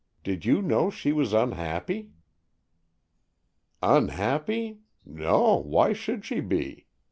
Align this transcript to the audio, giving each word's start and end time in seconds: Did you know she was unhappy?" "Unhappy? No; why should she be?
Did 0.23 0.45
you 0.45 0.63
know 0.63 0.89
she 0.89 1.11
was 1.11 1.31
unhappy?" 1.31 2.09
"Unhappy? 3.83 4.79
No; 5.05 5.57
why 5.61 5.93
should 5.93 6.25
she 6.25 6.39
be? 6.39 6.87